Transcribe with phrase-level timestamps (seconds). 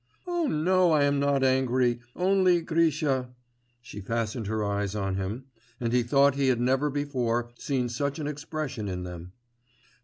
[0.25, 0.91] 'Oh, no!
[0.93, 1.99] I am not angry.
[2.15, 3.29] Only, Grisha....'
[3.83, 5.45] (She fastened her eyes on him,
[5.79, 9.33] and he thought he had never before seen such an expression in them.)